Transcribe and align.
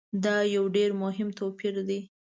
دا 0.23 0.35
یو 0.55 0.63
ډېر 0.75 0.89
مهم 1.03 1.29
توپیر 1.39 1.75
دی. 1.89 1.99